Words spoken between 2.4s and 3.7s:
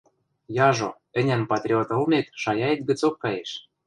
шаяэт гӹцок каеш.